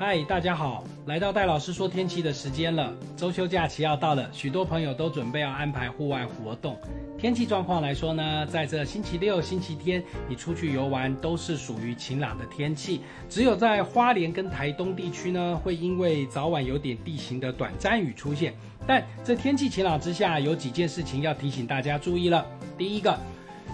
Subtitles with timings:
[0.00, 2.94] 嗨，大家好，来到戴老师说天气的时间了。
[3.16, 6.78] 周休假期要到了，许多朋友都准备要安排户外活动。
[7.18, 13.00] 天气状况来说呢，在这星期六、星期天，你出去游玩都是属于晴朗的天气。
[13.28, 18.54] 只有在花莲跟台东地区呢，会因为早晚有点地形的短暂雨出现。
[18.86, 22.46] 但这天气晴朗之下，有几件事情要提醒大家注意了。
[22.78, 23.18] 第一个。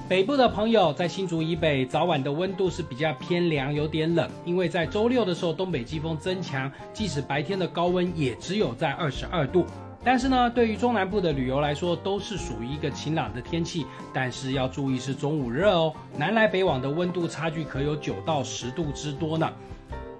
[0.06, 4.28] 北部的朋友在新竹以北，早晚的温度是比较偏凉，有点冷。
[4.44, 9.64] 因为在周六的时候，东北季风增强，即使白天的高温也只有在二十二度。
[10.04, 13.86] 但是呢，对于中南部的旅游来说，都是属于一个晴朗的天气。
[14.12, 19.50] 但是要注意是中午热哦，南来北往的温度差距可有九到十度之多呢。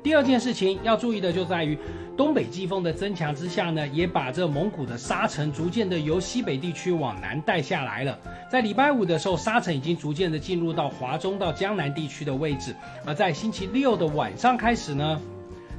[0.05, 1.79] 第二件事情要注意的就在于，
[2.15, 8.19] 东北季风的增强之下呢，也把这蒙古的沙尘逐渐的由西北地区往南带下来了。
[8.51, 15.19] 在礼拜五的时候，沙尘已经逐渐的进入到华中到江南地区的位置，而在星期六的晚上开始呢。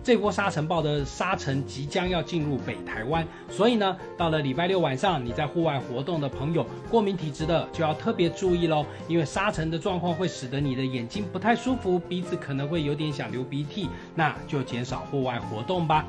[0.05, 16.05] 这波沙尘暴的沙尘即将要进入北台湾，所以呢，到了礼拜六晚上，你在户外活动的朋友，过敏体质的就要特别注意喽，因为沙尘的状况会使得你的眼睛不太舒服，鼻子可能会有点想流鼻涕，那就减少户外活动吧。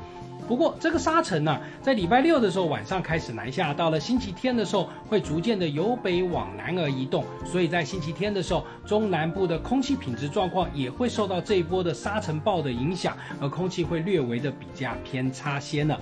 [0.47, 15.97] 不过这个沙尘呢，在礼拜六的时候晚上开始南下，到了星期天的时候会逐渐的由北往南而移动，所以在星期天的时候，中南部的空气品质状况也会受到这一波的沙尘暴的影响，而空气会略微的比较偏差些呢。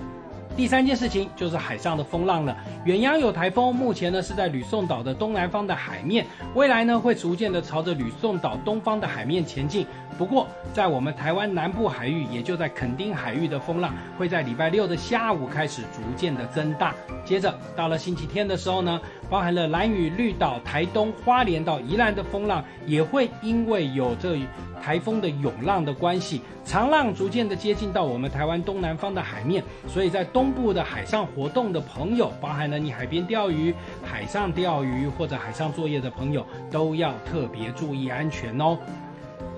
[0.56, 2.56] 第三件事情就是海上的风浪了。
[2.86, 9.86] 远洋有台风，目前呢是在吕宋岛的东南方的海面，未来呢会逐渐的朝着吕宋岛东方的海面前进。
[10.16, 16.94] 不过，在我们台湾南部海域，也就在垦丁海域的风浪，会在礼拜六的下午开始逐渐的增大。
[17.26, 24.38] 接着到了星期天的时候呢，包含了蓝屿、绿岛、台东、花莲到宜兰的风浪，也会因为有这
[24.80, 33.74] 台风的涌浪的关系，长浪逐渐的接近到我们台湾东南方的海面，所以在东部的海上活动的朋友，包含了你海边钓鱼、
[34.04, 38.78] 海上钓鱼或者海上作业的朋友，都要特别注意安全哦。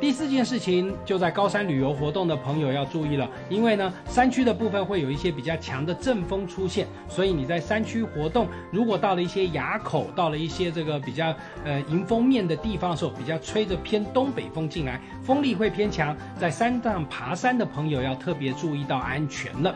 [0.00, 19.74] 第四件事情，就在高山旅游活动的朋友要注意了，因为呢，山区的部分会有一些比较强的阵风出现，所以你在山区活动，如果到了一些垭口，到了一些这个比较呃迎风面的地方的时候，比较吹着偏东北风进来，风力会偏强，在山上爬山的朋友要特别注意到安全了。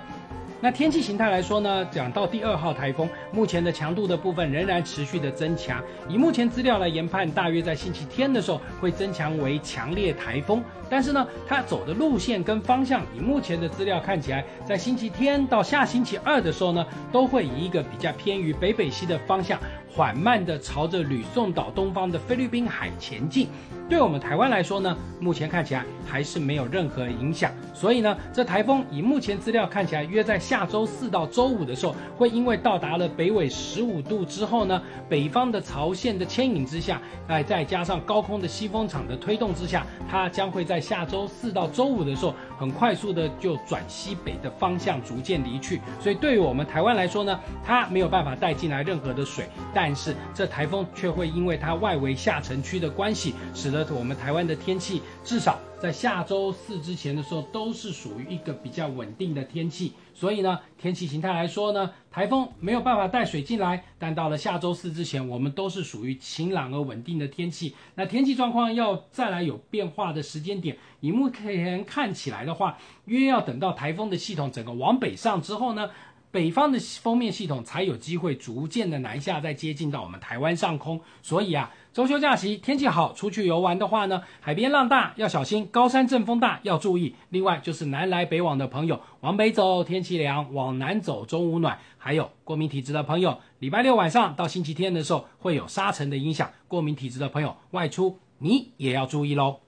[0.64, 5.82] 那天气形态来说呢，讲到第二号台风，目前的强度的部分仍然持续的增强。
[6.08, 10.62] 以目前资料来研判，大约在星期天的时候会增强为强烈台风。
[10.88, 19.58] 但是呢，它走的路线跟方向，以目前的资料看起来，在星期天到下星期二的时候呢，都会以一个比较偏于北北西的方向，
[19.90, 23.48] 缓慢的朝着吕宋岛东方的菲律宾海前进。
[23.92, 27.52] 对我们台湾来说呢，目前看起来还是没有任何影响。
[27.74, 34.80] 所以呢，这台风以目前资料看起来，约在下周四到周五的时候，会因为到达了北纬十五度之后呢，
[35.10, 45.82] 北方的潮线的牵引之下，哎，再加上高空的西风场的推动之下，它将会在下周四到周五的时候，很快速的就转西北的方向逐渐离去。
[46.00, 59.92] 所以对于我们台湾来说呢，它没有办法带进来任何的水，但是这台风却会因为它外围下沉区的关系，使得我们台湾的天气至少在下周四之前的时候，都是属于一个比较稳定的天气。
[60.14, 67.74] 所以呢，天气形态来说呢，台风没有办法带水进来，但到了下周四之前，我们都是属于晴朗而稳定的天气。
[67.94, 75.90] 那天气状况要再来有变化的时间点，以目前看起来的话，约要等到台风的系统整个往北上之后呢。
[76.32, 80.98] 北方的封面系统才有机会逐渐的南下，再接近到我们台湾上空。
[81.22, 87.14] 所以啊，中秋假期天气好，出去游玩的话呢，海边浪大要小心，高山阵风大要注意。
[87.28, 91.78] 另外就是南来北往的朋友，往北走天气凉，往南走中午暖。
[91.98, 99.60] 还有过敏体质的朋友，礼拜六晚上到星期天的时候会有沙尘的影响，过敏体质的朋友外出你也要注意喽。